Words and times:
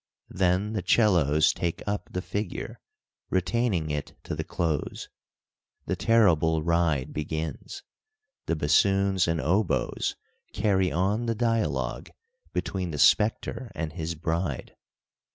Then 0.31 0.73
the 0.73 0.81
'cellos 0.81 1.53
take 1.53 1.83
up 1.85 2.09
the 2.11 2.23
figure, 2.23 2.79
retaining 3.29 3.91
it 3.91 4.17
to 4.23 4.33
the 4.35 4.43
close. 4.43 5.09
The 5.85 5.95
terrible 5.95 6.63
ride 6.63 7.13
begins. 7.13 7.83
The 8.47 8.55
bassoons 8.55 9.27
and 9.27 9.39
oboes 9.39 10.15
carry 10.53 10.91
on 10.91 11.27
the 11.27 11.35
dialogue 11.35 12.09
between 12.51 12.89
the 12.89 12.97
spectre 12.97 13.71
and 13.75 13.93
his 13.93 14.15
bride. 14.15 14.75